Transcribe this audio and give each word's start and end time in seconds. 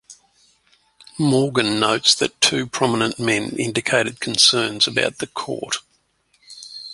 Morgan 1.19 1.79
notes 1.79 2.15
that 2.15 2.41
two 2.41 2.65
prominent 2.65 3.19
men 3.19 3.51
indicated 3.59 4.19
concerns 4.19 4.87
about 4.87 5.19
the 5.19 5.27
Court. 5.27 5.77